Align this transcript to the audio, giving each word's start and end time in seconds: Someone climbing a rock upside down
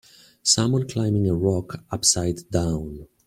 Someone 0.41 0.87
climbing 0.87 1.29
a 1.29 1.35
rock 1.35 1.83
upside 1.93 2.49
down 2.49 3.07